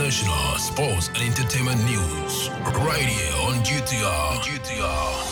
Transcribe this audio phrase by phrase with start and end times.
[0.00, 2.48] international, sports, and entertainment news.
[2.48, 4.40] Right here on GTR.
[4.40, 5.26] GTR.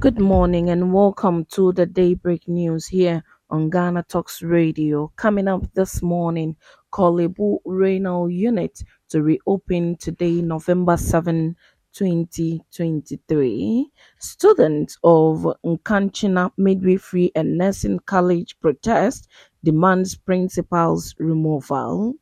[0.00, 5.12] Good morning and welcome to the Daybreak News here on Ghana Talks Radio.
[5.14, 6.56] Coming up this morning,
[6.90, 11.54] Korle Bu Renal Unit to reopen today, November 7,
[11.92, 13.92] 2023.
[14.18, 19.28] Students of Nkanchina Midwifery and Nursing College protest
[19.64, 22.14] demands principal's removal.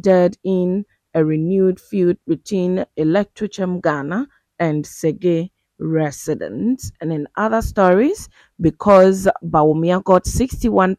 [0.00, 6.92] Dead in a renewed feud between Electrochem Ghana and Sege residents.
[7.00, 8.28] And in other stories,
[8.60, 10.96] because Bawumia got 61%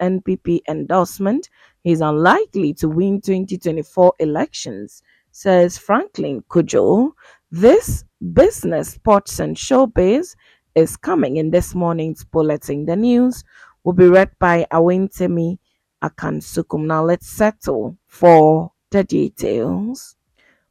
[0.00, 1.48] NPP endorsement,
[1.82, 7.12] he's unlikely to win 2024 elections, says Franklin Cudjoe.
[7.50, 10.36] This business, sports, and showbiz
[10.74, 12.86] is coming in this morning's bulletin.
[12.86, 13.42] The news
[13.84, 15.58] will be read by Awentemi
[16.02, 16.86] Akansukum.
[16.86, 20.16] Now let's settle for the details.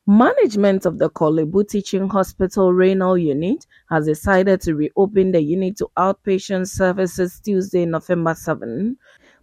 [0.09, 5.75] Management of the Korle Bu Teaching Hospital Renal Unit has decided to reopen the unit
[5.77, 8.95] to outpatient services Tuesday, November 7.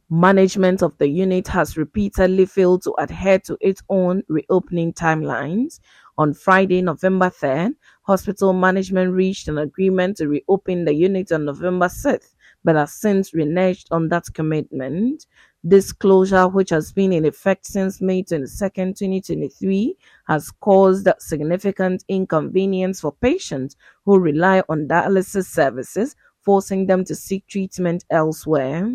[0.08, 5.80] Management of the unit has repeatedly failed to adhere to its own reopening timelines.
[6.16, 11.88] On Friday, November 3rd, hospital management reached an agreement to reopen the unit on November
[11.88, 15.26] 6th, but has since reneged on that commitment.
[15.62, 19.96] This closure, which has been in effect since May 22, 2023,
[20.28, 27.46] has caused significant inconvenience for patients who rely on dialysis services, forcing them to seek
[27.46, 28.92] treatment elsewhere.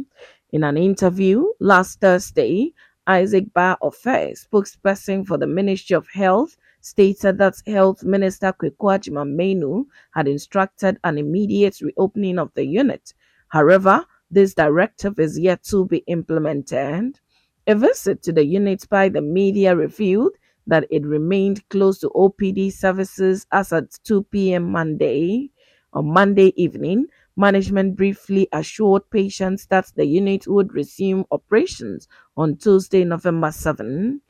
[0.51, 2.73] In an interview last Thursday,
[3.07, 9.85] Isaac Bar Ofe, spokesperson for the Ministry of Health, stated that Health Minister Kweku Manu
[10.13, 13.13] had instructed an immediate reopening of the unit.
[13.49, 17.19] However, this directive is yet to be implemented.
[17.67, 20.33] A visit to the unit by the media revealed
[20.67, 24.71] that it remained closed to OPD services as at 2 p.m.
[24.71, 25.51] Monday.
[25.93, 32.07] On Monday evening, management briefly assured patients that the unit would resume operations
[32.37, 34.21] on Tuesday, November 7.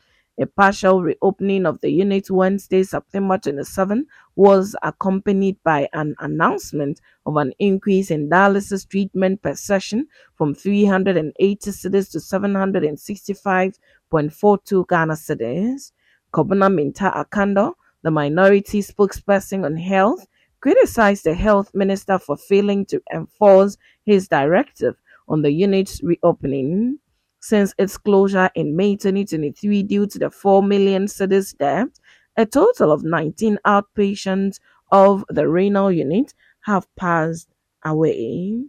[0.42, 4.08] A partial reopening of the unit Wednesday, September 27,
[4.38, 11.72] was accompanied by an announcement of an increase in dialysis treatment per session from 380
[11.72, 15.92] cedis to 765.42 Ghana cedis.
[16.34, 17.74] Kwabena Mintah Akandoh,
[18.04, 20.26] the minority spokesperson on health,
[20.62, 23.76] criticized the health minister for failing to enforce
[24.06, 24.96] his directive
[25.28, 26.98] on the unit's reopening
[27.40, 31.90] since its closure in May 2023 due to the 4 million cedis debt,
[32.38, 34.60] a total of 19 outpatients
[34.92, 37.50] of the renal unit have passed
[37.86, 38.64] away.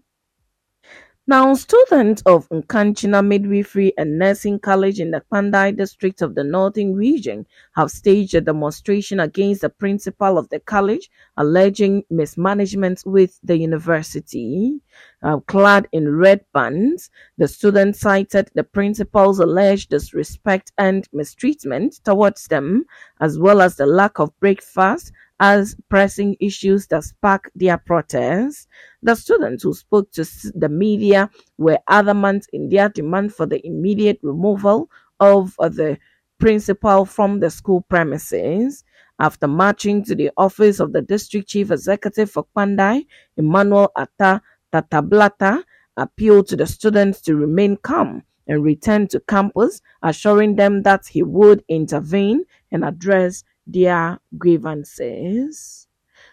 [1.30, 6.92] Now, students of Nkanchina Midwifery and Nursing College in the Kpandai district of the Northern
[6.96, 7.46] region
[7.76, 14.80] have staged a demonstration against the principal of the college, alleging mismanagement with the university.
[15.22, 22.48] Uh, clad in red bands, the students cited the principal's alleged disrespect and mistreatment towards
[22.48, 22.84] them,
[23.20, 28.68] as well as the lack of breakfast as pressing issues that sparked their protests.
[29.02, 30.24] The students who spoke to
[30.54, 35.98] the media were adamant in their demand for the immediate removal of uh, the
[36.38, 38.84] principal from the school premises.
[39.18, 45.64] After marching to the office of the district chief executive for Kpandai, Emmanuel Atta Tatablata
[45.96, 51.22] appealed to the students to remain calm and return to campus, assuring them that he
[51.22, 55.86] would intervene and address their grievances.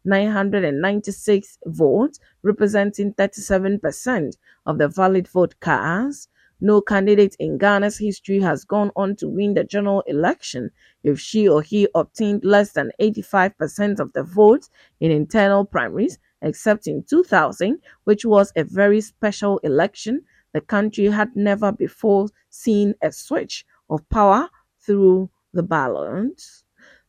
[0.06, 6.30] 71,996 votes, representing 37% of the valid vote cast.
[6.62, 10.72] No candidate in Ghana's history has gone on to win the general election
[11.04, 14.70] if she or he obtained less than 85% of the votes
[15.00, 20.24] in internal primaries, except in 2000, which was a very special election.
[20.54, 26.63] The country had never before seen a switch of power through the ballot.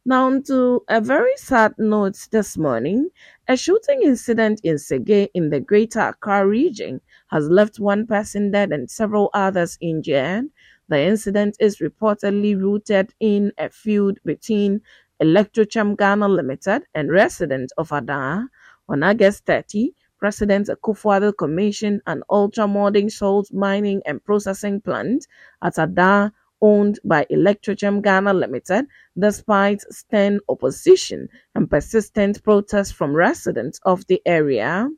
[0.07, 3.09] Now, to a very sad note this morning,
[3.49, 8.71] a shooting incident in Sege in the Greater Accra region has left one person dead
[8.71, 10.51] and several others injured.
[10.89, 14.83] The incident is reportedly rooted in a feud between
[15.23, 18.51] Electrochem Ghana Limited and residents of Ada.
[18.91, 25.27] On August 30, President Akufo-Addo commissioned an ultra-modern salt mining and processing plant
[25.63, 26.31] at Ada
[26.61, 28.87] owned by Electrochem Ghana Limited,
[29.19, 34.89] despite stern opposition and persistent protests from residents of the area.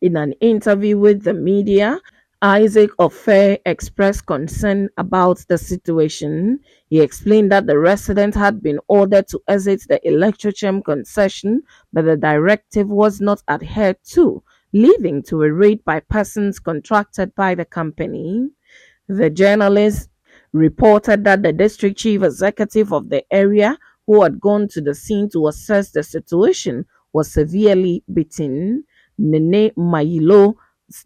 [0.00, 2.00] In an interview with the media,
[2.42, 6.60] Isaac Ofer expressed concern about the situation.
[6.88, 11.62] He explained that the resident had been ordered to exit the Electrochem concession,
[11.92, 14.42] but the directive was not adhered to,
[14.72, 18.48] leading to a raid by persons contracted by the company.
[19.06, 20.08] The journalist
[20.52, 25.28] reported that the district chief executive of the area, who had gone to the scene
[25.30, 28.84] to assess the situation, was severely beaten.
[29.18, 30.54] Nene Mayilo,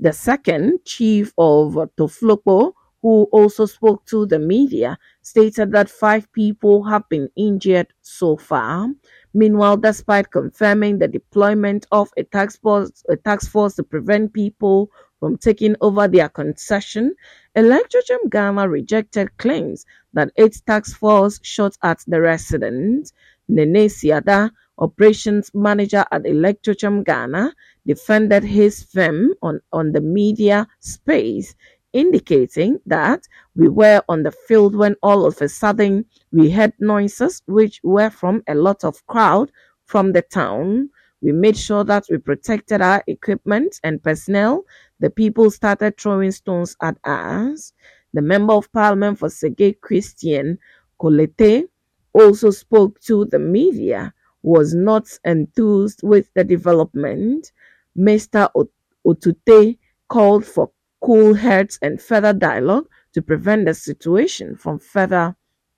[0.00, 6.84] the second chief of Toflokpo, who also spoke to the media, stated that five people
[6.84, 8.88] have been injured so far.
[9.34, 14.90] Meanwhile, despite confirming the deployment of a task force, a force to prevent people
[15.20, 17.14] from taking over their concession,
[17.56, 23.12] Electrochem Ghana rejected claims that its task force shot at the resident.
[23.48, 27.54] Nene Siada, operations manager at Electrochem Ghana,
[27.86, 31.54] defended his firm on, on the media space,
[31.92, 33.22] indicating that
[33.54, 38.10] we were on the field when all of a sudden we heard noises which were
[38.10, 39.50] from a lot of crowd
[39.86, 40.90] from the town.
[41.24, 44.66] We made sure that we protected our equipment and personnel.
[45.00, 47.72] The people started throwing stones at us.
[48.12, 50.58] The Member of Parliament for Sege Christian
[51.00, 51.64] Corletey
[52.12, 54.12] also spoke to the media,
[54.42, 57.52] was not enthused with the development.
[57.98, 58.50] Mr.
[59.06, 59.78] Otuteye
[60.10, 65.34] called for cool heads and further dialogue to prevent the situation from further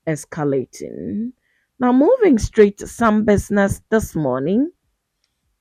[0.09, 1.31] escalating.
[1.79, 4.73] Now, moving straight to some business this morning,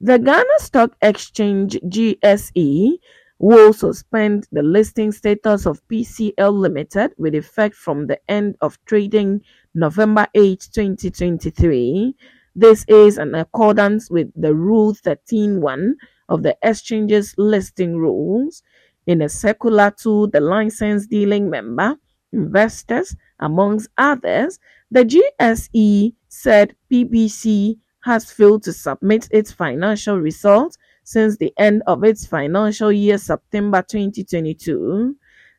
[0.01, 2.97] the Ghana Stock Exchange (GSE)
[3.39, 9.41] will suspend the listing status of PBC Limited with effect from the end of trading
[9.73, 12.15] November 8, 2023.
[12.55, 15.93] This is in accordance with the Rule 13.1
[16.29, 18.63] of the Exchange's listing rules.
[19.07, 21.95] In a circular to the license dealing member,
[22.31, 24.59] investors, amongst others,
[24.91, 32.03] the GSE said PBC has failed to submit its financial results since the end of
[32.03, 35.15] its financial year September 2022.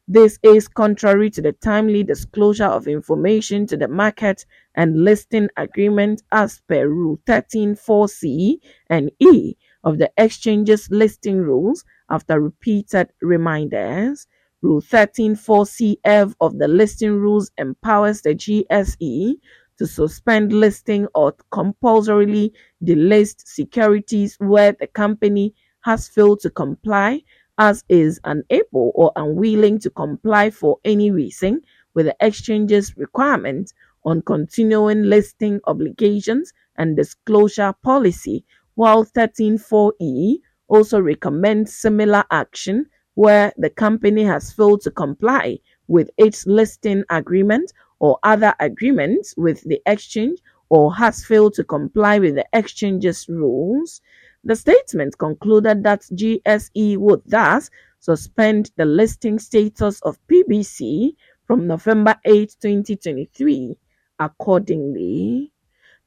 [0.06, 6.23] This is contrary to the timely disclosure of information to the market and listing agreement
[6.30, 8.59] as per Rule 13.4c
[8.90, 14.28] and e of the exchange's listing rules after repeated reminders.
[14.62, 19.35] Rule 13.4cf of the listing rules empowers the GSE
[19.78, 22.52] to suspend listing or compulsorily
[22.85, 27.23] delist securities where the company has failed to comply
[27.59, 31.61] as is unable or unwilling to comply for any reason
[31.95, 33.73] with the exchange's requirement
[34.04, 40.37] on continuing listing obligations and disclosure policy, while 13.4e
[40.68, 47.73] also recommends similar action where the company has failed to comply with its listing agreement
[47.99, 50.38] or other agreements with the exchange
[50.69, 54.00] or has failed to comply with the exchange's rules.
[54.45, 61.15] The statement concluded that GSE would thus suspend the listing status of PBC
[61.47, 63.76] from November 8, 2023,
[64.19, 65.53] accordingly.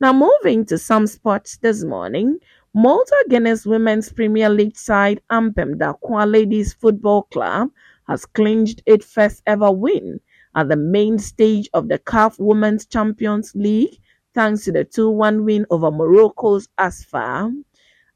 [0.01, 2.39] Now, moving to some sports this morning,
[2.73, 7.69] Malta Guinness Women's Premier League side Ampem Darkwa Ladies Football Club
[8.07, 10.19] has clinched its first ever win
[10.55, 13.99] at the main stage of the CAF Women's Champions League
[14.33, 17.51] thanks to the 2-1 win over Morocco's Asfar.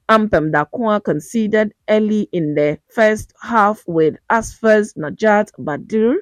[0.10, 6.16] Ampem Darkwa conceded early in the first half with Asfar's Najat Badri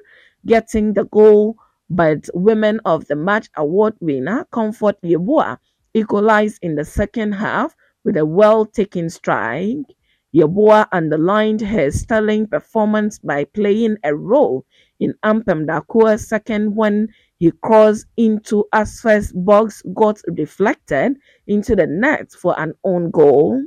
[0.46, 1.56] getting the goal,
[1.90, 5.58] but Women of the Match award winner Comfort Yeboah
[5.94, 9.86] equalized in the second half with a well-taken strike.
[10.34, 14.64] Yeboah underlined her sterling performance by playing a role
[15.02, 21.16] in Ampem Darkwa's second when he crossed into Asfar's box got deflected
[21.46, 23.60] into the net for an own goal.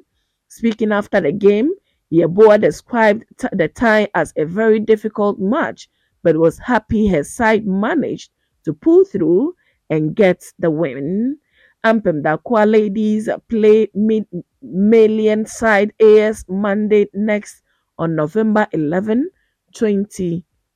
[0.47, 1.71] Speaking after the game,
[2.13, 5.89] Yeboah described the tie as a very difficult match
[6.23, 8.31] but was happy her side managed
[8.63, 9.53] to pull through
[9.89, 11.37] and get the win.
[11.85, 17.61] Ampem Darkwa ladies play mid-Malian side AS Mandé next
[17.99, 19.29] on November 11,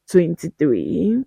[0.10, 1.24] 2023.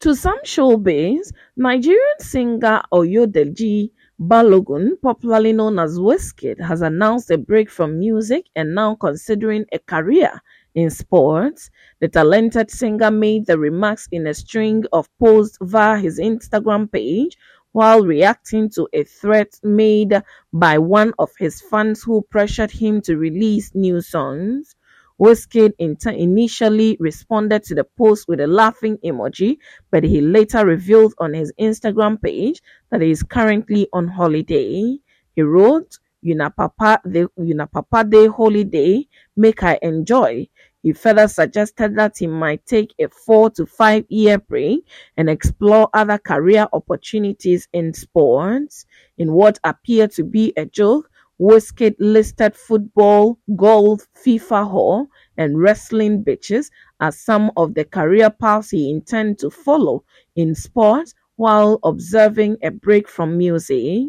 [0.00, 3.90] To some showbiz, Nigerian singer Ayodeji
[4.20, 9.78] Balogun, popularly known as Wizkid, has announced a break from music and now considering a
[9.78, 10.40] career
[10.74, 11.70] in sports.
[12.00, 17.38] The talented singer made the remarks in a string of posts via his Instagram page
[17.72, 23.16] while reacting to a threat made by one of his fans who pressured him to
[23.16, 24.76] release new songs.
[25.20, 29.58] Wizkid initially responded to the post with a laughing emoji,
[29.90, 34.98] but he later revealed on his Instagram page that he is currently on holiday.
[35.34, 39.06] He wrote, Una papa the Una papa day holiday,
[39.36, 40.48] make I enjoy.
[40.82, 45.88] He further suggested that he might take a four to five year break and explore
[45.94, 48.86] other career opportunities in sports.
[49.18, 56.24] In what appeared to be a joke, Wizkid listed football, golf, FIFA hall, and wrestling
[56.24, 62.56] bitches as some of the career paths he intends to follow in sports while observing
[62.62, 64.04] a break from music.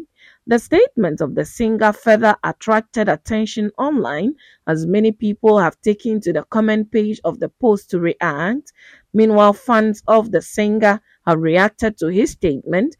[0.46, 4.34] The statement of the singer further attracted attention online
[4.66, 8.72] as many people have taken to the comment page of the post to react.
[9.12, 12.96] Meanwhile, fans of the singer have reacted to his statement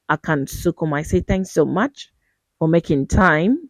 [0.09, 0.93] Akansukum.
[0.95, 2.11] I say thanks so much
[2.59, 3.69] for making time.